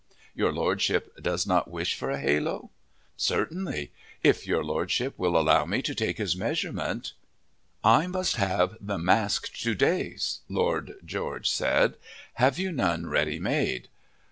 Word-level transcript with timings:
Your 0.33 0.51
Lordship 0.51 1.21
does 1.21 1.45
not 1.45 1.69
wish 1.69 1.93
for 1.93 2.09
a 2.09 2.19
halo? 2.19 2.71
Certainly! 3.17 3.91
If 4.23 4.47
your 4.47 4.63
Lordship 4.63 5.13
will 5.15 5.37
allow 5.37 5.63
me 5.65 5.83
to 5.83 5.93
take 5.93 6.17
his 6.17 6.35
measurement" 6.35 7.13
"I 7.99 8.07
must 8.07 8.37
have 8.37 8.77
the 8.81 8.97
mask 8.97 9.53
to 9.59 9.75
day," 9.75 10.17
Lord 10.49 10.93
George 11.05 11.51
said. 11.51 11.97
"Have 12.41 12.57
you 12.57 12.71
none 12.71 13.05
ready 13.09 13.37
made?" 13.39 13.89